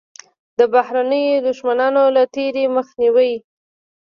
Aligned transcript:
د 0.57 0.59
بهرنیو 0.73 1.43
دښمنانو 1.47 2.03
له 2.15 2.23
تېري 2.33 2.65
مخنیوی. 2.75 3.33